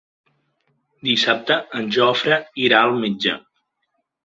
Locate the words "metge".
3.07-3.39